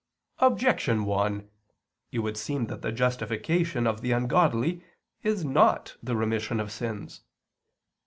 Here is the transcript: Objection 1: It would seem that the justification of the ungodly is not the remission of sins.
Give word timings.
Objection 0.39 1.05
1: 1.05 1.47
It 2.11 2.17
would 2.21 2.35
seem 2.35 2.65
that 2.65 2.81
the 2.81 2.91
justification 2.91 3.85
of 3.85 4.01
the 4.01 4.11
ungodly 4.11 4.83
is 5.21 5.45
not 5.45 5.95
the 6.01 6.15
remission 6.15 6.59
of 6.59 6.71
sins. 6.71 7.21